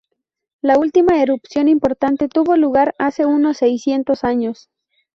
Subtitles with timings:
[0.63, 4.71] La última erupción importante tuvo lugar hace unos seiscientos años.